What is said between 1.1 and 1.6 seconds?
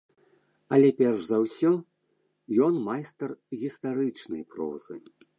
за